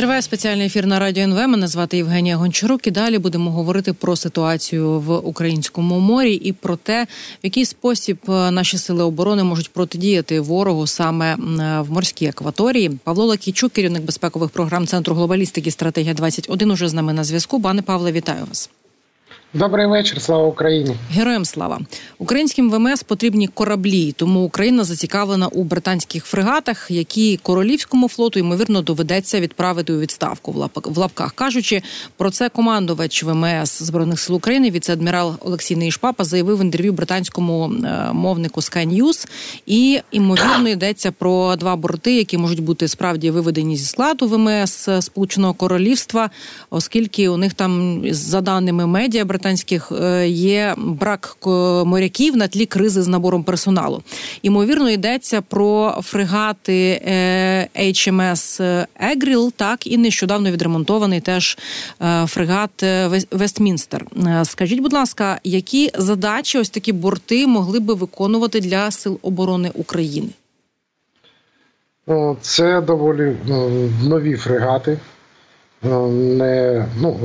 [0.00, 1.48] Триває спеціальний ефір на радіо НВ.
[1.48, 2.86] Мене звати Євгенія Гончарук.
[2.86, 7.06] І далі будемо говорити про ситуацію в українському морі і про те, в
[7.42, 11.36] який спосіб е, наші сили оборони можуть протидіяти ворогу саме
[11.80, 12.90] в морській акваторії.
[13.04, 17.62] Павло Лакійчук, керівник безпекових програм центру глобалістики, стратегія 21 уже з нами на зв'язку.
[17.62, 18.70] Пане Павле, вітаю вас.
[19.54, 21.80] Добрий вечір, слава Україні, героям слава
[22.18, 24.12] українським ВМС потрібні кораблі.
[24.12, 30.70] Тому Україна зацікавлена у британських фрегатах, які королівському флоту ймовірно доведеться відправити у відставку.
[30.84, 31.82] В лапках кажучи
[32.16, 38.12] про це командувач ВМС збройних сил України, віце-адмірал Олексій Нейшпапа заявив в інтерв'ю британському е,
[38.12, 39.28] мовнику Sky News.
[39.66, 45.54] і ймовірно йдеться про два борти, які можуть бути справді виведені зі складу ВМС Сполученого
[45.54, 46.30] Королівства,
[46.70, 51.36] оскільки у них там за даними медіа британських е, є брак
[51.84, 54.02] моряків на тлі кризи з набором персоналу.
[54.42, 58.62] Ймовірно, йдеться про фрегати е, HMS
[59.00, 61.58] Егріл, так і нещодавно відремонтований теж
[62.02, 62.70] е, фрегат
[63.30, 64.06] Вестмінстер.
[64.44, 70.28] Скажіть, будь ласка, які задачі ось такі борти могли би виконувати для сил оборони України?
[72.40, 73.36] Це доволі
[74.02, 74.98] нові фрегати.
[75.84, 77.20] Е, не, ну,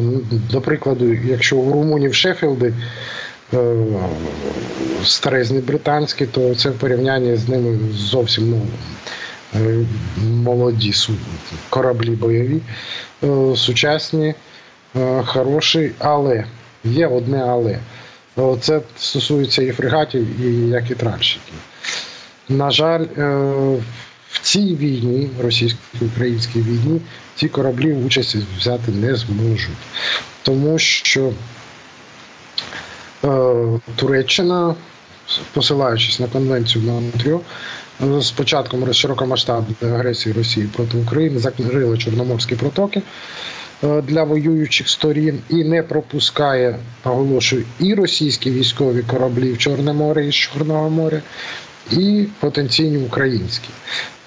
[0.51, 2.73] до прикладу, якщо у Румунії в Шеффілді
[3.53, 3.75] е,
[5.03, 8.61] старезні британські, то це в порівнянні з ними зовсім ну,
[9.61, 9.85] е,
[10.23, 10.93] молоді
[11.69, 12.61] кораблі бойові,
[13.55, 14.35] сучасні,
[15.25, 16.45] хороші, але
[16.83, 17.79] є одне але.
[18.61, 21.53] Це стосується і фрегатів, і як і тральщиків.
[22.49, 23.05] На жаль,
[24.35, 27.01] в цій війні, російсько-українській війні,
[27.35, 29.77] ці кораблі участь взяти не зможуть,
[30.43, 31.33] тому що
[33.23, 34.75] е, Туреччина,
[35.53, 37.41] посилаючись на конвенцію Монтріо,
[37.99, 43.01] з початком широкомасштабної агресії Росії проти України закрили Чорноморські протоки
[43.83, 50.27] е, для воюючих сторін і не пропускає, наголошую, і російські військові кораблі в Чорне море
[50.27, 51.21] і Чорного моря,
[51.91, 53.69] і потенційні українські.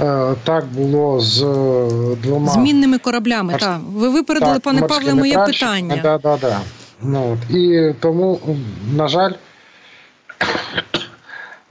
[0.01, 3.53] Е, так було з е, двома змінними кораблями.
[3.53, 3.65] Марш...
[3.65, 3.81] Так.
[3.95, 5.67] ви випередили, так, пане Павле, моє краще.
[5.67, 6.01] питання.
[6.03, 6.61] Да, да, да.
[7.03, 7.55] Ну, от.
[7.57, 8.41] І тому,
[8.97, 9.33] на жаль,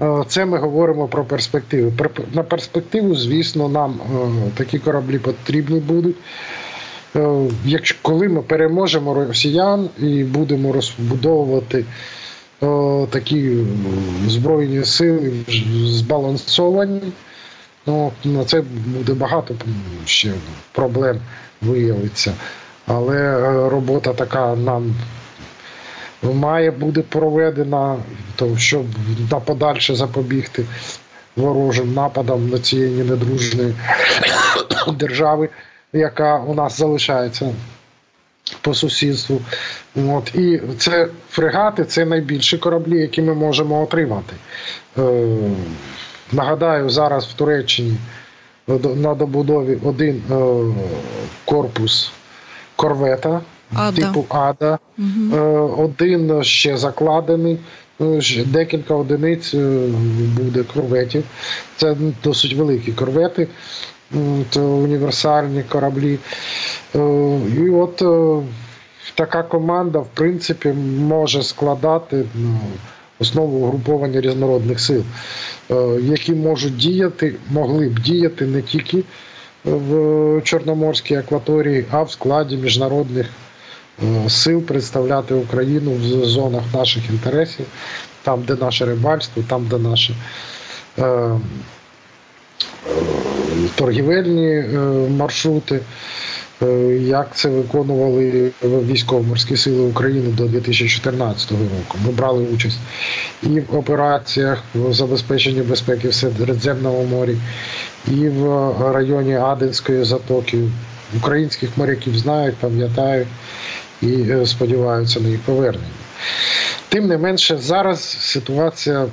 [0.01, 1.91] е, це ми говоримо про перспективи.
[2.33, 3.99] На перспективу, звісно, нам
[4.55, 6.15] такі кораблі потрібні будуть.
[7.65, 11.85] Якщо коли ми переможемо росіян і будемо розбудовувати
[13.09, 13.57] такі
[14.28, 15.34] збройні сили
[15.85, 17.01] збалансовані.
[17.85, 19.56] Ну, На це буде багато
[20.06, 20.34] ще
[20.72, 21.19] проблем
[21.62, 22.34] виявиться.
[22.88, 24.96] Але е, робота така нам
[26.23, 27.97] має бути проведена,
[28.35, 28.85] то щоб
[29.31, 30.66] на подальше запобігти
[31.35, 33.73] ворожим нападам на цієї недружної
[35.00, 35.50] держави,
[35.94, 37.53] яка у нас залишається
[38.62, 39.41] по сусідству.
[39.96, 40.35] От.
[40.35, 44.34] І це фрегати це найбільші кораблі, які ми можемо отримати.
[44.97, 45.38] Е,
[46.31, 47.97] Нагадаю, зараз в Туреччині
[48.96, 50.35] на добудові один е,
[51.46, 52.12] корпус
[52.75, 53.41] корвета
[53.75, 54.02] Ада.
[54.02, 55.38] типу Ада, угу.
[55.78, 57.58] один ще закладений.
[58.46, 59.53] Декілька одиниць
[60.38, 61.24] буде корветів.
[61.78, 63.47] Це досить великі корвети
[64.56, 66.19] універсальні кораблі.
[66.95, 67.00] Е,
[67.57, 68.47] і от е,
[69.16, 70.69] така команда, в принципі,
[71.00, 72.59] може складати ну,
[73.19, 75.03] основу угруповання різнородних сил,
[75.72, 79.03] е, які можуть діяти, могли б діяти не тільки
[79.66, 83.29] в Чорноморській акваторії, а в складі міжнародних
[84.28, 87.66] сил представляти Україну в зонах наших інтересів,
[88.23, 90.16] там, де наше рибальство, там, де наші
[93.75, 94.78] торгівельні е,
[95.09, 95.79] маршрути.
[96.61, 96.66] Е,
[97.01, 101.97] як це виконували військово-морські сили України до 2014 року?
[102.05, 102.79] Ми брали участь
[103.44, 107.38] і в операціях в забезпеченні безпеки в Середземному морі,
[108.07, 110.57] і в районі Аденської затоки.
[111.17, 113.28] Українських моряків знають, пам'ятають
[114.02, 115.87] і е, сподіваються на їх повернення.
[116.90, 119.05] Тим не менше, зараз ситуація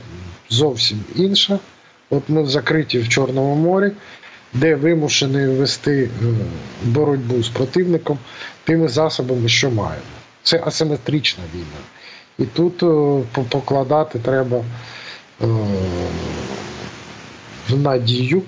[0.51, 1.59] зовсім інша.
[2.11, 3.93] От ми закриті в Чорному морі,
[4.55, 6.09] де вимушені вести е,
[6.83, 8.19] боротьбу з противником
[8.65, 10.05] тими засобами, що маємо.
[10.43, 11.85] Це асиметрична війна.
[12.39, 14.65] І тут е, покладати треба
[15.43, 15.47] е,
[17.71, 18.43] надію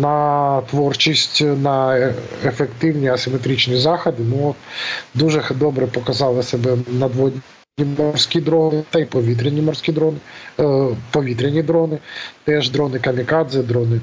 [0.00, 1.98] на творчість, на
[2.44, 4.22] ефективні асиметричні заходи.
[4.30, 4.54] Ну,
[5.14, 7.40] Дуже добре показали себе надводні
[7.84, 10.18] морські дрони, та й повітряні морські дрони,
[11.10, 11.98] повітряні дрони,
[12.44, 14.00] теж дрони камікадзе, дрони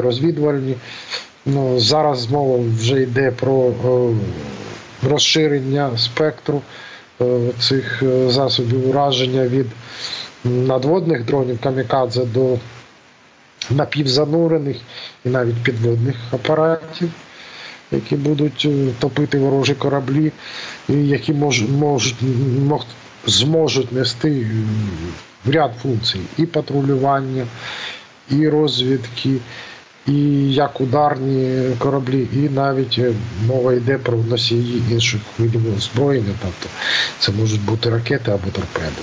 [0.00, 0.74] розвідувальні.
[1.46, 3.72] Ну, Зараз мова вже йде про
[5.02, 6.62] розширення спектру
[7.58, 9.66] цих засобів ураження від
[10.44, 12.56] надводних дронів камікадзе до
[13.70, 14.76] напівзанурених
[15.24, 17.10] і навіть підводних апаратів,
[17.92, 20.32] які будуть топити ворожі кораблі,
[20.88, 22.14] які мож, мож,
[22.66, 22.82] мож,
[23.26, 24.46] зможуть нести
[25.46, 27.46] ряд функцій і патрулювання,
[28.30, 29.36] і розвідки,
[30.06, 33.12] і як ударні кораблі, і навіть е,
[33.46, 36.68] мова йде про носії інших видів озброєння, тобто
[37.18, 39.02] це можуть бути ракети або торпеди.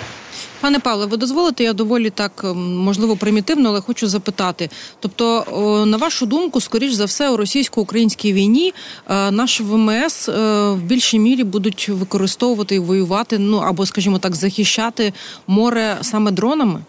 [0.61, 4.69] Пане Павле, ви дозволите, я доволі так можливо примітивно, але хочу запитати.
[4.99, 5.43] Тобто,
[5.87, 8.73] на вашу думку, скоріш за все, у російсько-українській війні
[9.09, 10.31] е, наш ВМС е,
[10.71, 15.13] в більшій мірі будуть використовувати і воювати, ну або, скажімо так, захищати
[15.47, 16.79] море саме дронами.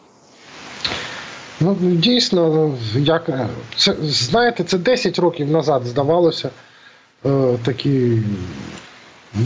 [1.61, 3.31] Ну, дійсно, як
[3.77, 6.51] це знаєте, це 10 років назад здавалося
[7.27, 8.19] е, такі.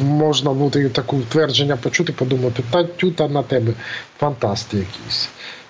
[0.05, 3.73] Можна бути таке твердження почути, подумати, та тюта на тебе
[4.19, 5.29] фантасти якісь.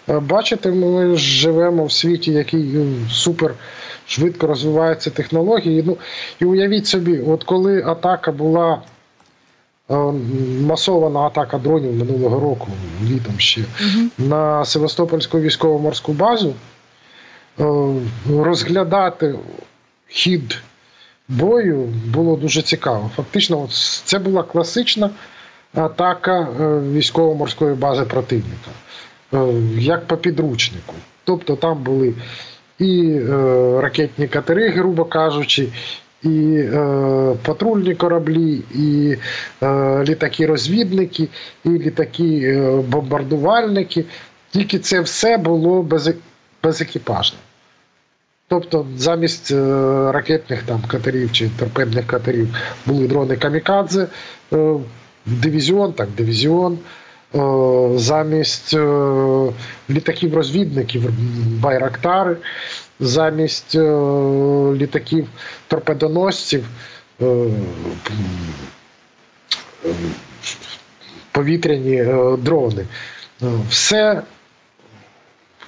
[0.08, 3.54] Е, бачите, ми живемо в світі, який е, супер
[4.06, 5.82] швидко розвиваються технології.
[5.86, 5.96] Ну,
[6.40, 8.82] І уявіть собі, от коли атака була
[10.60, 12.69] масована атака дронів минулого року,
[13.04, 14.28] літом ще, угу.
[14.28, 16.54] на Севастопольську військово-морську базу,
[17.60, 17.64] е,
[18.30, 19.34] розглядати
[20.08, 20.62] хід
[21.32, 23.11] бою було дуже цікаво.
[23.17, 23.69] Фактично,
[24.05, 25.11] це була класична
[25.75, 28.70] атака е, військово-морської бази противника,
[29.34, 29.38] е,
[29.79, 30.94] як по підручнику.
[31.25, 32.14] Тобто там були
[32.79, 33.20] і
[33.81, 35.69] ракетні катери, грубо кажучи,
[36.23, 39.17] і е, патрульні кораблі, і
[39.62, 39.67] е,
[40.05, 41.29] літаки-розвідники,
[41.64, 44.05] і літаки-бомбардувальники.
[44.50, 46.11] Тільки це все було без,
[46.62, 47.38] безекіпажне.
[48.52, 49.56] Тобто замість е,
[50.12, 52.56] ракетних там катерів чи торпедних катерів
[52.87, 54.06] були дрони Камікадзе,
[54.52, 54.75] е,
[55.26, 56.78] дивізіон, так, дивізіон.
[57.34, 57.38] Е,
[57.96, 58.75] замість
[59.90, 61.10] літаків-розвідників
[61.60, 62.37] Байрактари,
[63.00, 63.75] замість
[64.75, 65.28] літаків
[65.69, 66.64] торпедоносців,
[71.32, 72.05] повітряні
[72.38, 72.87] дрони.
[73.70, 74.22] Все,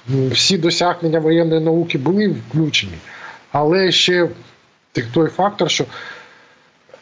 [0.07, 2.97] Всі досягнення воєнної науки були включені,
[3.51, 4.29] але ще
[5.13, 5.85] той фактор, що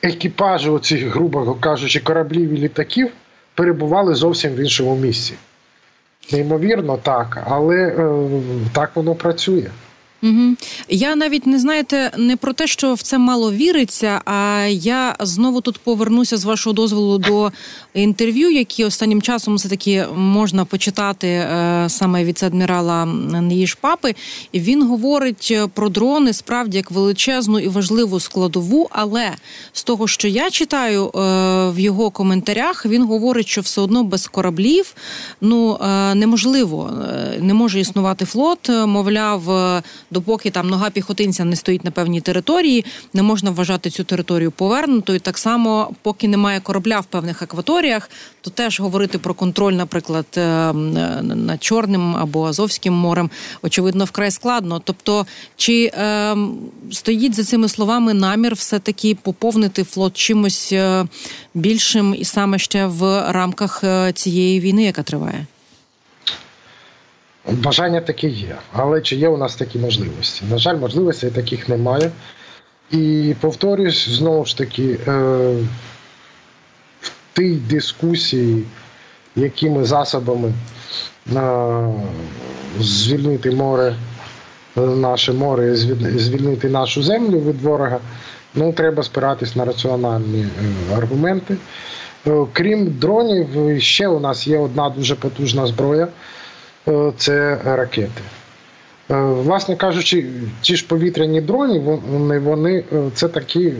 [0.01, 3.11] екіпажі оцих, грубо кажучи, кораблів і літаків
[3.55, 5.33] перебували зовсім в іншому місці.
[6.31, 8.27] Неймовірно, так, але е,
[8.73, 9.69] так воно працює.
[10.23, 10.55] Угу.
[10.89, 14.21] Я навіть не знаєте не про те, що в це мало віриться.
[14.25, 17.51] А я знову тут повернуся з вашого дозволу до
[17.93, 23.05] інтерв'ю, які останнім часом все таки можна почитати е, саме віце-адмірала
[23.41, 24.15] Неїж Папи.
[24.53, 28.89] Він говорить про дрони справді як величезну і важливу складову.
[28.91, 29.31] Але
[29.73, 31.09] з того, що я читаю е,
[31.69, 34.95] в його коментарях, він говорить, що все одно без кораблів
[35.41, 39.41] ну е, неможливо е, не може існувати флот, мовляв
[40.13, 45.19] допоки там нога піхотинця не стоїть на певній території, не можна вважати цю територію повернутою.
[45.19, 48.09] Так само, поки немає корабля в певних акваторіях,
[48.41, 50.73] то теж говорити про контроль, наприклад, е,
[51.23, 53.29] над Чорним або Азовським морем,
[53.61, 54.81] очевидно, вкрай складно.
[54.83, 55.25] Тобто,
[55.55, 56.35] чи е,
[56.91, 61.05] стоїть за цими словами намір все таки поповнити флот чимось е,
[61.53, 65.45] більшим, і саме ще в рамках е, цієї війни, яка триває?
[67.51, 70.45] Бажання таке є, але чи є у нас такі можливості?
[70.49, 72.11] На жаль, можливостей таких немає.
[72.91, 75.11] І повторюсь, знову ж таки, е,
[77.01, 78.63] в тій дискусії,
[79.35, 80.53] якими засобами
[82.79, 83.95] звільнити море,
[84.75, 87.99] наше море, звільнити нашу землю від ворога,
[88.55, 91.57] ну треба спиратись на раціональні е, аргументи.
[92.27, 96.07] Е, крім дронів, ще у нас є одна дуже потужна зброя.
[96.87, 98.21] Е, це ракети.
[99.11, 100.25] Е, власне кажучи,
[100.61, 103.73] ті ж повітряні дрони, вони, вони е, це такі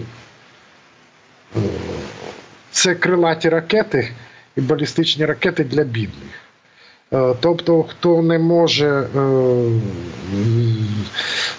[2.72, 4.12] це крилаті ракети
[4.58, 6.40] і балістичні ракети для бідних.
[7.40, 9.08] Тобто, хто не може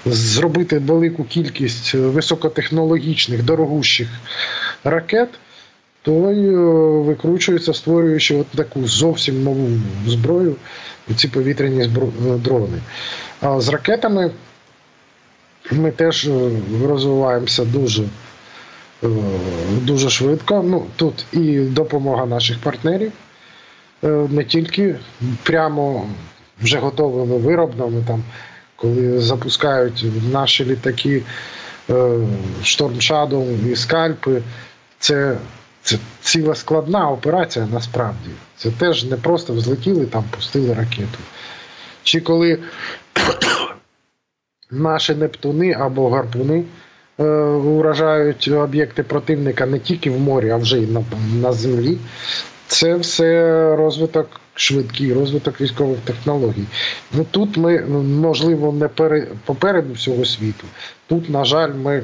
[0.07, 4.09] зробити велику кількість високотехнологічних, дорогущих
[4.85, 5.29] ракет,
[6.05, 6.51] той
[7.01, 9.69] викручується, створюючи от таку зовсім нову
[10.07, 10.57] зброю
[11.17, 11.91] ці повітряні
[12.39, 12.79] дрони.
[13.41, 14.31] А з ракетами
[15.73, 16.51] ми теж е,
[16.85, 18.03] розвиваємося дуже
[19.05, 19.09] е,
[19.83, 20.63] дуже швидко.
[20.67, 23.13] Ну, Тут і допомога наших партнерів,
[24.05, 24.97] е, не тільки
[25.43, 26.07] прямо
[26.63, 28.23] вже готовими виробами, там,
[28.77, 31.23] коли запускають наші літаки
[32.63, 34.43] Шторм Shadow і скальпи.
[34.99, 35.37] Це
[35.85, 38.31] це ціла складна операція насправді.
[38.57, 41.19] Це теж не просто взлетіли там, пустили ракету.
[42.03, 42.59] Чи коли
[44.71, 46.65] наші Нептуни або гарпуни
[47.21, 51.99] е, уражають об'єкти противника не тільки в морі, а вже й на, на землі,
[52.67, 56.65] це все розвиток швидкий, розвиток військових технологій.
[57.13, 60.65] Ну Тут ми, можливо, не пере, попереду всього світу.
[61.07, 62.03] Тут, на жаль, ми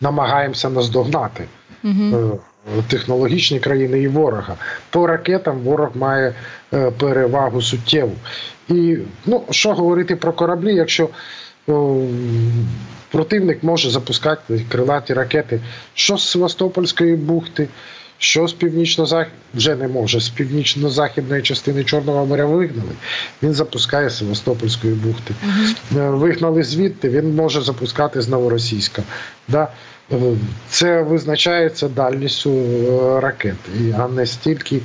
[0.00, 1.44] намагаємося наздогнати.
[1.84, 2.40] Угу.
[2.88, 4.56] Технологічні країни і ворога.
[4.90, 6.34] По ракетам ворог має
[6.74, 8.12] е, перевагу суттєву.
[8.68, 11.08] І ну, що говорити про кораблі, якщо
[11.68, 11.96] о,
[13.10, 15.60] противник може запускати крилаті ракети,
[15.94, 17.68] що з Севастопольської бухти,
[18.18, 20.20] що з північно захід вже не може.
[20.20, 22.92] З північно-західної частини Чорного моря вигнали.
[23.42, 25.34] Він запускає з Севастопольської бухти.
[25.42, 26.18] Угу.
[26.18, 29.02] Вигнали звідти, він може запускати з Новоросійська.
[29.48, 29.68] Да?
[30.12, 30.16] Е,
[30.68, 33.56] це визначається дальністю е, ракет,
[33.98, 34.80] а не стільки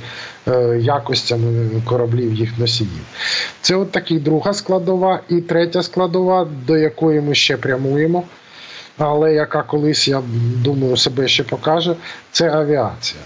[0.78, 3.04] якостями кораблів їх носіїв.
[3.60, 8.24] Це от такі друга складова і третя складова, до якої ми ще прямуємо
[9.00, 10.22] але яка колись, я
[10.64, 11.94] думаю, себе ще покаже,
[12.32, 13.22] це авіація.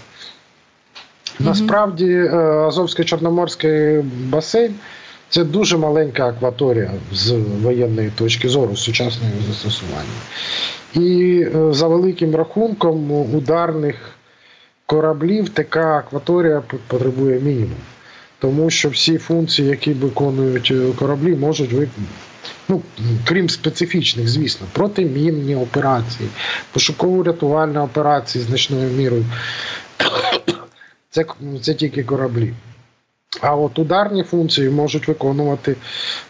[1.39, 2.29] Насправді, е,
[2.67, 4.75] Азовсько-Чорноморський басейн
[5.29, 10.19] це дуже маленька акваторія з воєнної точки зору, з сучасного застосування.
[10.95, 13.95] І е, за великим рахунком ударних
[14.85, 17.77] кораблів така акваторія потребує мінімум.
[18.39, 21.89] Тому що всі функції, які виконують е, кораблі, можуть
[22.69, 22.81] ну,
[23.25, 26.29] крім специфічних, звісно, протимінні операції,
[26.73, 29.25] пошуково-рятувальні операції значною мірою.
[31.09, 31.25] Це,
[31.61, 32.53] Це тільки кораблі.
[33.41, 35.75] А от ударні функції можуть виконувати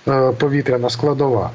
[0.08, 1.52] е, повітряна складова.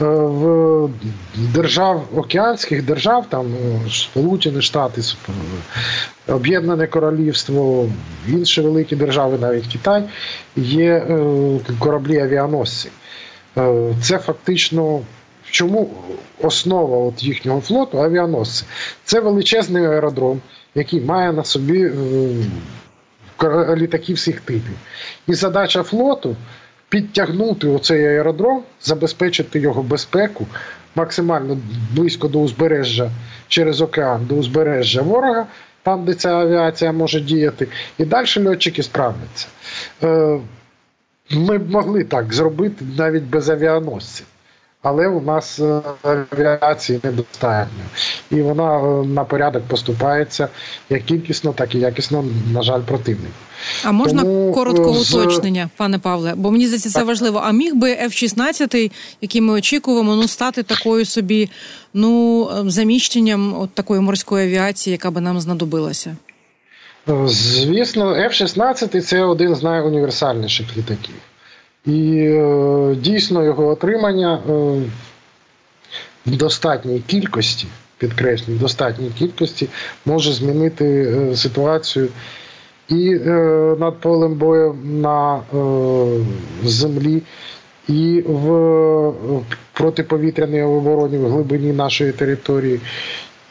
[0.00, 0.90] Е, в
[1.36, 5.02] держав океанських держав, там е, Сполучені Штати,
[6.28, 7.88] Об'єднане Королівство,
[8.28, 10.04] інші великі держави, навіть Китай,
[10.56, 12.88] є е, кораблі авіаносці.
[14.02, 14.96] Це фактично
[15.44, 15.90] в чому
[16.42, 18.64] основа от їхнього флоту авіаносці.
[19.04, 20.40] Це величезний аеродром,
[20.74, 21.90] який має на собі
[23.76, 24.76] літаків всіх типів.
[25.26, 26.36] І задача флоту
[26.94, 30.46] підтягнути оцей аеродром, забезпечити його безпеку
[30.94, 31.58] максимально
[31.94, 33.10] близько до узбережжя
[33.48, 35.46] через океан, до узбережжя ворога.
[35.82, 39.46] Там, де ця авіація може діяти, і далі льотчики справляться.
[40.02, 40.40] Е,
[41.30, 44.26] ми б могли так зробити навіть без авіаносців.
[44.84, 45.80] Але у нас е,
[46.32, 47.84] авіації недостатньо.
[48.30, 50.48] І вона е, на порядок поступається
[50.90, 53.32] як кількісно, так і якісно, на жаль, противник.
[53.84, 55.14] А можна Тому коротко з...
[55.14, 56.34] уточнення, пане Павле?
[56.36, 57.42] Бо мені здається, це важливо.
[57.44, 61.50] А міг би F-16, який ми очікуємо, ну стати такою собі
[61.94, 66.16] ну заміщенням от такої морської авіації, яка би нам знадобилася?
[67.26, 71.14] Звісно, F-16 це один з найуніверсальніших літаків.
[71.86, 74.52] І е, дійсно його отримання е,
[76.26, 77.66] в достатній кількості,
[77.98, 79.68] підкреслюю, в достатній кількості
[80.06, 82.08] може змінити е, ситуацію
[82.88, 83.10] і
[83.78, 85.40] над полем бою на
[86.64, 87.22] землі,
[87.88, 89.12] і в
[89.72, 92.80] протиповітряній обороні в глибині нашої території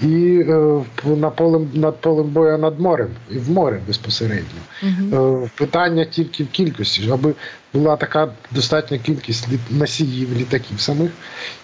[0.04, 4.60] і е, на полем над полем боя над морем і в море безпосередньо.
[4.84, 5.50] Угу.
[5.58, 7.34] Питання тільки в кількості, аби
[7.74, 11.12] була така достатня кількість носіїв літаків самих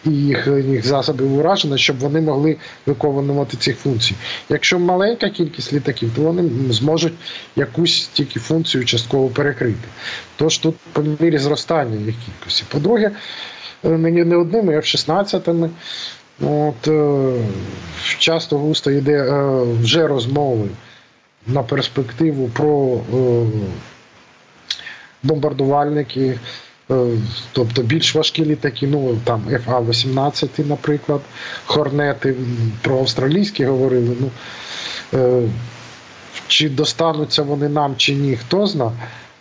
[0.05, 4.17] і їх, їх засобів ураження, щоб вони могли виконувати ці функції.
[4.49, 7.13] Якщо маленька кількість літаків, то вони зможуть
[7.55, 9.87] якусь тільки функцію частково перекрити.
[10.35, 12.63] Тож тут по мірі зростання їх кількості.
[12.67, 13.11] По-друге,
[13.85, 15.69] е, не одними а F-16.
[16.41, 17.33] От, е,
[18.19, 20.67] Часто густо йде е, вже розмови
[21.47, 23.45] на перспективу про е,
[25.23, 26.39] бомбардувальники,
[27.51, 31.21] тобто більш важкі літаки, ну там ФА-18, наприклад,
[31.65, 32.35] Хорнети,
[32.81, 34.15] про австралійські говорили.
[34.19, 34.29] Ну,
[36.47, 38.91] Чи достануться вони нам, чи ні, хто зна,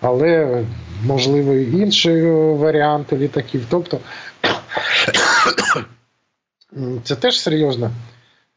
[0.01, 0.63] але
[1.05, 3.63] можливо і інші варіанти літаків.
[3.71, 3.99] Тобто
[7.05, 7.91] це теж серйозна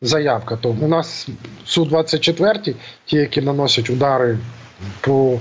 [0.01, 0.56] заявка.
[0.56, 1.27] То у нас
[1.68, 2.75] Су-24,
[3.06, 4.38] ті, які наносять удари
[5.01, 5.39] по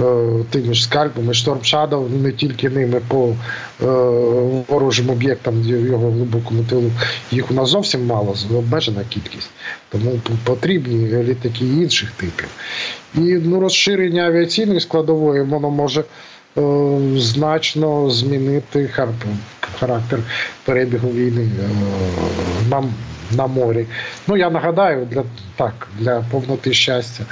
[0.00, 0.04] е,
[0.50, 3.34] тими ж скальпами, Шторм Shadow, не тільки ними по
[3.82, 3.86] е,
[4.68, 6.90] ворожим об'єктам в його глибокому тилу,
[7.30, 9.50] їх у нас зовсім мало, обмежена кількість.
[9.88, 12.48] Тому потрібні літаки інших типів.
[13.14, 16.04] І ну, розширення авіаційної складової воно може
[17.16, 18.90] значно змінити
[19.78, 20.18] характер
[20.64, 21.50] перебігу війни
[22.70, 22.94] нам
[23.32, 23.86] на морі.
[24.26, 25.24] Ну я нагадаю, для
[25.56, 27.24] так, для повноти щастя,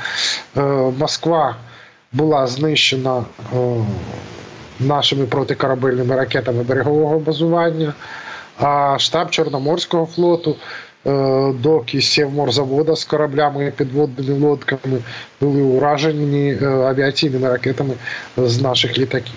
[0.98, 1.56] Москва
[2.12, 3.24] була знищена
[4.80, 7.92] нашими протикорабельними ракетами берегового базування,
[8.58, 10.56] а штаб Чорноморського флоту.
[11.06, 14.98] Е, доки Сєвморзавода з кораблями підводними лодками
[15.40, 17.94] були уражені е, авіаційними ракетами
[18.36, 19.34] з наших літаків.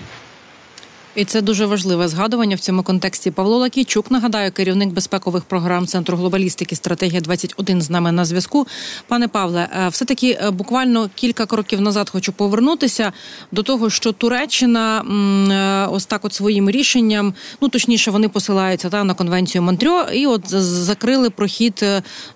[1.14, 3.30] І це дуже важливе згадування в цьому контексті.
[3.30, 8.66] Павло Лакійчук нагадаю, керівник безпекових програм Центру глобалістики стратегія 21 з нами на зв'язку.
[9.08, 13.12] Пане Павле, е, все таки е, буквально кілька кроків назад хочу повернутися
[13.52, 19.04] до того, що Туреччина е, ось так, от своїм рішенням, ну точніше, вони посилаються та
[19.04, 21.84] на конвенцію Монтрьо, і от закрили прохід,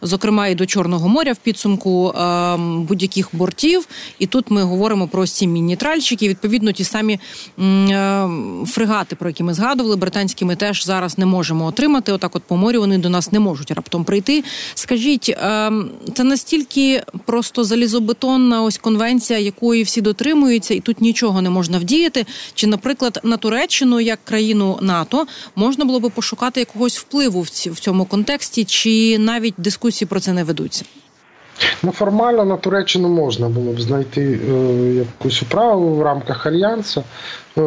[0.03, 2.15] зокрема і до Чорного моря в підсумку
[2.89, 3.89] будь-яких бортів.
[4.19, 6.29] І тут ми говоримо про сім'ї тральщики.
[6.29, 7.21] Відповідно, ті самі
[8.67, 12.13] фрегати, про які ми згадували, британські ми теж зараз не можемо отримати.
[12.13, 14.45] Отак, от по морю вони до нас не можуть раптом прийти.
[14.75, 21.51] Скажіть, ем, це настільки просто залізобетонна ось конвенція, якої всі дотримуються, і тут нічого не
[21.51, 22.27] можна вдіяти.
[22.55, 28.05] Чи, наприклад, на Туреччину як країну НАТО можна було би пошукати якогось впливу в цьому
[28.05, 30.85] контексті, чи навіть дискусії про це не ведуться?
[31.83, 34.55] Ну, формально на Туреччину можна було б знайти е,
[34.95, 37.01] якусь управу в рамках альянсу.
[37.01, 37.61] Е,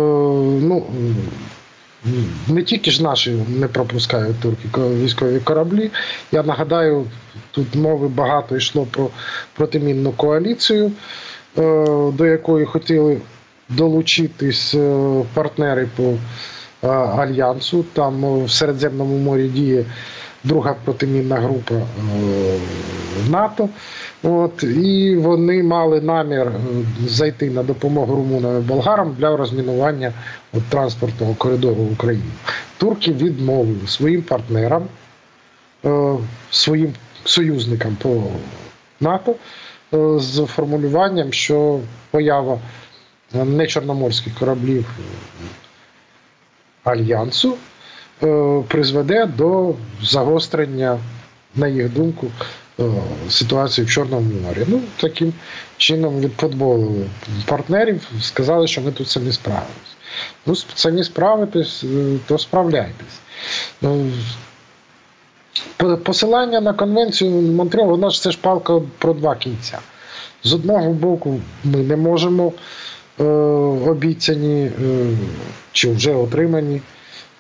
[0.62, 0.86] ну,
[2.48, 5.92] не тільки ж наші не пропускають турки військові кораблі.
[6.32, 7.06] Я нагадаю,
[7.52, 9.10] тут мови багато йшло про
[9.54, 10.92] протимінну коаліцію,
[11.58, 13.18] е, до якої хотіли
[13.70, 17.86] долучитись е, партнери по е, альянсу.
[17.94, 19.86] Там в Середземному морі діє
[20.44, 21.76] друга протимінна група
[23.28, 23.70] е, НАТО.
[24.24, 26.52] От, І вони мали намір е,
[27.08, 30.14] зайти на допомогу румунам і болгарам для розмінування
[30.54, 32.32] от, транспортного коридору в Україні.
[32.78, 34.84] Турки відмовили своїм партнерам,
[35.86, 36.16] е,
[36.52, 38.24] своїм союзникам по
[39.00, 39.36] НАТО
[40.18, 41.80] з формулюванням, що
[42.12, 42.60] поява
[43.34, 44.86] нечорноморських кораблів
[46.84, 47.58] альянсу.
[48.24, 51.00] Е, призведе до загострення,
[51.56, 52.28] на їх думку,
[52.80, 52.84] е,
[53.30, 54.66] ситуації в Чорному морі.
[54.68, 55.34] Ну, таким
[55.78, 57.06] чином відфутболили
[57.46, 59.96] партнерів, сказали, що ми тут самі справимось.
[60.46, 63.20] Ну, самі справитесь, е, то справляйтесь.
[63.82, 64.12] Ну,
[66.04, 69.80] посилання на конвенцію Монтрео, вона ж це ж палка про два кінця.
[70.44, 72.54] З одного боку, ми не можемо
[73.20, 74.72] е, обіцяні е,
[75.72, 76.82] чи вже отримані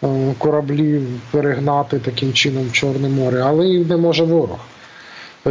[0.03, 4.59] Е, кораблі перегнати таким чином в Чорне море, але і не може ворог.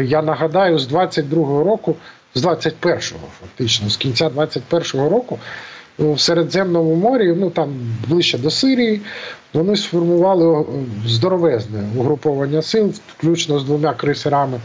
[0.03, 1.95] Я нагадаю, з 22-го року,
[2.35, 5.39] з 21-го, фактично, з кінця 21-го року
[5.99, 7.69] в Середземному морі, ну там
[8.09, 9.01] ближче до Сирії,
[9.55, 10.65] вони сформували
[11.07, 14.61] здоровезне угруповання сил, включно з двома крейсерами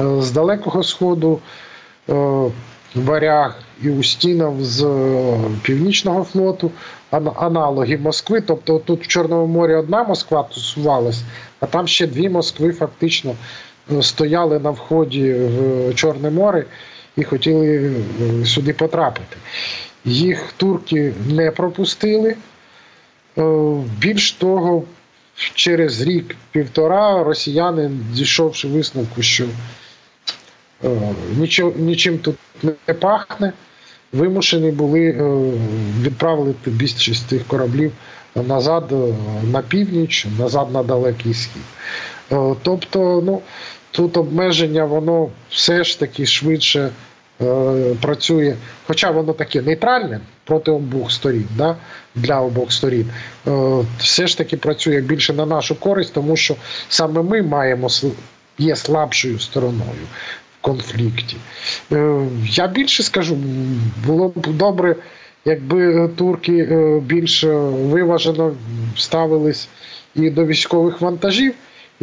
[0.00, 1.40] е, з Далекого Сходу.
[2.10, 2.50] Е,
[2.94, 4.86] Варяг і Устінов з
[5.62, 6.70] Північного флоту,
[7.36, 8.40] аналоги Москви.
[8.40, 11.22] Тобто тут в Чорному морі одна Москва тусувалась,
[11.60, 13.36] а там ще дві Москви фактично е,
[14.02, 16.64] стояли на вході в Чорне море
[17.16, 19.36] і хотіли е, сюди потрапити.
[20.04, 22.36] Їх турки не пропустили.
[23.38, 23.42] Е,
[23.98, 24.84] більш того,
[25.54, 29.44] через рік-півтора росіяни, дійшовши висновку, що
[31.76, 33.52] нічим тут не пахне
[34.12, 35.14] вимушені були е,
[36.00, 37.92] відправити більшість тих кораблів
[38.34, 39.14] назад е,
[39.52, 41.62] на північ, назад на далекий схід.
[42.32, 43.42] Е, тобто, ну
[43.90, 46.90] тут обмеження, воно все ж таки швидше
[48.00, 48.54] працює,
[48.86, 51.76] хоча воно таке нейтральне проти обох сторін, да,
[52.14, 53.10] для обох сторін,
[53.98, 56.56] все ж таки працює більше на нашу користь, тому що
[56.88, 57.88] саме ми маємо
[58.58, 60.06] є слабшою стороною
[60.62, 61.36] конфлікті.
[61.92, 63.36] Е, я більше скажу,
[64.06, 64.96] було б добре,
[65.44, 68.54] якби турки е, більш виважено
[68.96, 69.68] ставились
[70.14, 71.54] і до військових вантажів,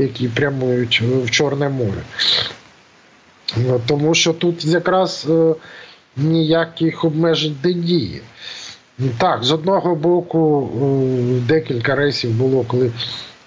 [0.03, 2.01] які прямують в Чорне море.
[3.57, 5.27] Е, тому що тут якраз
[6.17, 8.21] ніяких обмежень не діє.
[9.17, 10.69] Так, з одного боку,
[11.47, 12.91] декілька рейсів було, коли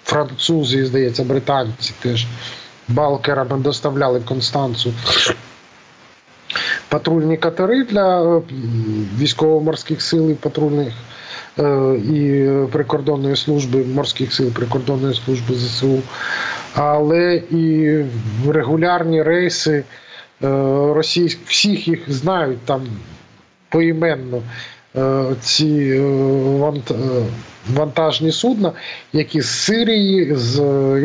[0.03, 2.27] французи, здається, британці теж
[2.87, 4.93] балкерами доставляли в Констанцу
[6.93, 8.41] патрульні катери для е,
[9.17, 10.93] військово-морських сил і патрульних е,
[11.97, 16.01] і прикордонної служби морських сил прикордонної служби ЗСУ,
[16.73, 17.97] але і
[18.47, 19.83] регулярні рейси е,
[20.93, 22.81] російських всіх їх знають там
[23.69, 24.41] поіменно.
[25.41, 26.01] ці
[27.73, 28.71] вантажні судна,
[29.13, 30.59] які з Сирії, з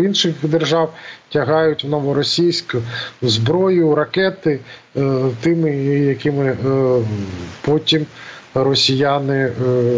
[0.04, 0.94] інших держав
[1.32, 2.74] тягають в новоросійськ
[3.22, 4.60] зброю, ракети
[5.40, 6.56] тими, якими
[7.60, 8.06] потім
[8.54, 9.52] росіяни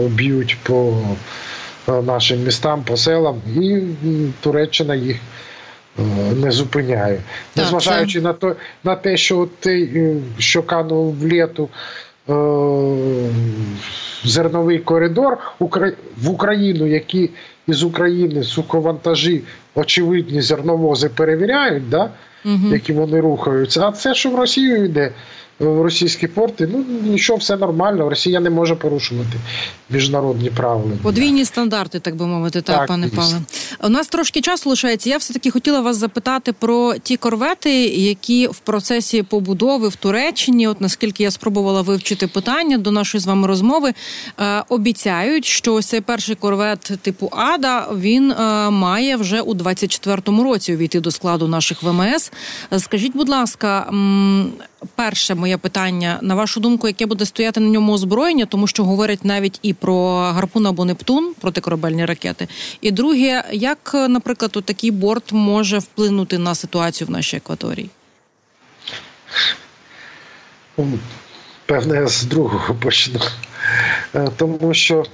[0.08, 0.96] б'ють по
[1.88, 3.80] нашим містам, по селам, і
[4.40, 5.16] Туреччина їх
[6.36, 7.20] не зупиняє.
[7.56, 11.68] Незважаючи на то, на те, що той, що канув в літу
[12.28, 12.32] е,
[14.24, 15.38] зерновий коридор
[16.16, 17.30] в Україну, які
[17.66, 19.42] із України суховантажі,
[19.74, 22.10] очевидні зерновози перевіряють, да,
[22.44, 22.72] угу.
[22.72, 23.88] які вони рухаються.
[23.88, 25.12] А це, що в Росію йде,
[25.60, 26.68] в російські порти.
[26.72, 28.08] Ну нічого, все нормально.
[28.08, 29.38] Росія не може порушувати
[29.90, 30.92] міжнародні правила.
[31.02, 33.40] Подвійні стандарти, так би мовити, так, так пане Павле.
[33.84, 35.10] У нас трошки часу лишається.
[35.10, 40.68] Я все таки хотіла вас запитати про ті корвети, які в процесі побудови в Туреччині,
[40.68, 43.92] от наскільки я спробувала вивчити питання до нашої з вами розмови,
[44.38, 50.42] е, обіцяють, що ось цей перший корвет типу Ада він е, має вже у 24-му
[50.42, 52.32] році увійти до складу наших ВМС.
[52.78, 53.92] Скажіть, будь ласка,
[54.94, 59.24] перше моє питання на вашу думку, яке буде стояти на ньому озброєння, тому що говорять
[59.24, 62.48] навіть і про гарпун або Нептун протикорабельні ракети.
[62.80, 67.90] І друге, як, наприклад, такий борт може вплинути на ситуацію в нашій екваторії?
[71.66, 73.20] Певне, з другого почну.
[74.14, 75.04] Е, тому що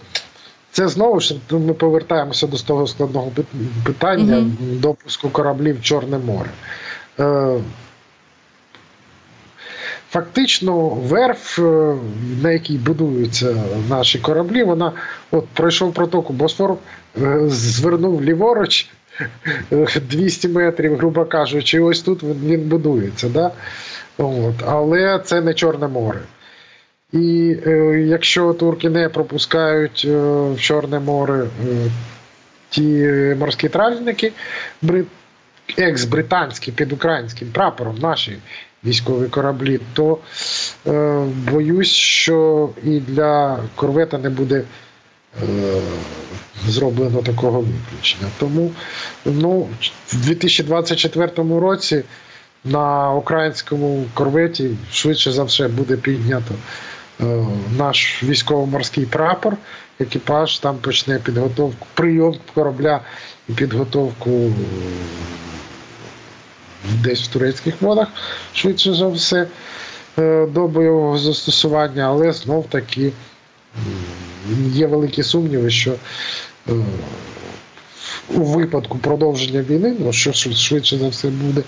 [0.70, 3.32] це знову ж ми повертаємося до того складного
[3.84, 4.50] питання угу.
[4.60, 6.50] допуску кораблів в Чорне море.
[10.06, 11.94] Е, Фактично, верф, е,
[12.42, 13.56] на якій будуються
[13.88, 14.92] наші кораблі, вона
[15.30, 16.76] от пройшов протоку Босфор,
[17.22, 18.90] е, звернув ліворуч
[20.10, 23.28] 200 метрів, грубо кажучи, ось тут він будується.
[23.28, 23.50] Да?
[24.18, 24.54] От.
[24.66, 26.20] Але це не Чорне море.
[27.12, 27.70] І е,
[28.06, 30.16] якщо турки не пропускають е,
[30.54, 31.90] в Чорне море е,
[32.70, 34.32] ті морські травники,
[35.78, 38.38] екс-британські під українським прапором наші
[38.84, 40.18] військові кораблі, то
[40.86, 44.62] е, боюсь, що і для корвета не буде
[45.42, 45.46] е,
[46.66, 48.30] зроблено такого виключення.
[48.38, 48.70] Тому
[49.24, 49.68] ну,
[50.08, 52.02] в 2024 році
[52.64, 56.54] на українському корветі швидше за все буде піднято
[57.20, 57.46] е,
[57.78, 59.56] наш військово-морський прапор.
[60.00, 63.00] Екіпаж там почне підготовку, прийом корабля
[63.48, 64.52] і підготовку
[67.02, 68.08] десь в турецьких водах,
[68.52, 69.46] швидше за все,
[70.18, 73.12] е, до бойового застосування, але знов таки
[74.72, 75.92] є великі сумніви, що
[76.68, 76.72] е,
[78.34, 81.62] у випадку продовження війни, ну що швидше за все буде,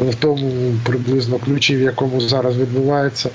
[0.00, 3.30] в тому приблизно ключі, в якому зараз відбувається,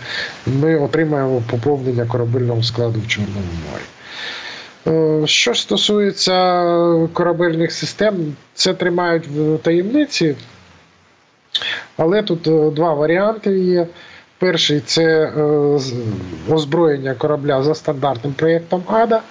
[0.45, 3.83] ми отримаємо поповнення корабельного складу в Чорному морі.
[4.87, 6.63] Е, що стосується
[7.13, 10.35] корабельних систем, це тримають в таємниці.
[11.99, 13.87] Але тут е, два варіанти є.
[14.37, 15.41] Перший це е,
[16.53, 19.21] озброєння корабля за стандартним проєктом Ада.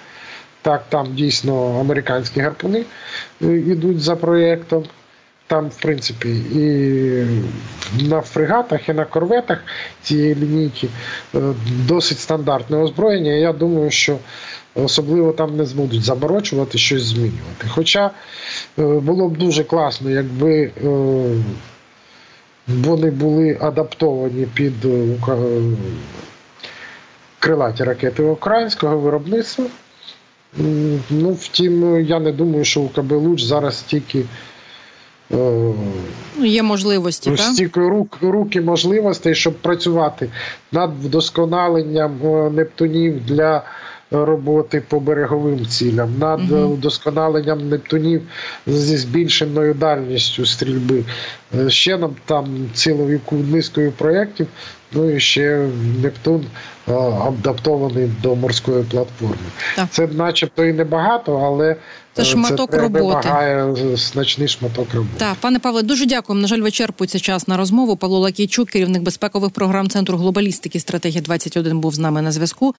[0.61, 2.83] Так, там дійсно американські гарпуни
[3.41, 4.83] йдуть е, за проєктом.
[5.47, 9.63] Там, в принципі, і на фрегатах, і на корветах
[10.03, 10.87] цієї лінійки
[11.87, 13.31] досить стандартне озброєння.
[13.31, 14.17] Я думаю, що
[14.75, 17.67] особливо там не зможуть заморочувати щось змінювати.
[17.67, 18.11] Хоча
[18.77, 20.71] було б дуже класно, якби
[22.69, 25.17] вони були адаптовані під е,
[27.39, 29.65] крилаті ракети українського виробництва.
[31.09, 34.25] Ну, Втім, я не думаю, що у КБ «Луч» зараз стільки е,
[36.37, 40.29] ну, Є можливості, стільки рук, руки можливостей, щоб працювати
[40.71, 43.63] над вдосконаленням е, Нептунів для
[44.11, 46.73] роботи по береговим цілям, над угу.
[46.73, 48.21] удосконаленням Нептунів
[48.67, 51.03] зі збільшеною дальністю стрільби.
[51.59, 54.47] Е, ще нам там цілою низкою проєктів,
[54.91, 55.67] ну і ще
[56.01, 56.45] Нептун
[57.27, 59.35] адаптований до морської платформи.
[59.75, 59.87] Так.
[59.89, 61.75] Це начебто і небагато, але.
[62.13, 63.29] Це шматок це роботи.
[63.95, 65.15] значний шматок роботи.
[65.17, 66.41] Так, пане Павле, дуже дякуємо.
[66.41, 67.95] На жаль, вичерпується час на розмову.
[67.95, 72.67] Павло Лакійчук, керівник безпекових програм Центру глобалістики стратегія 21 був з нами на зв'язку.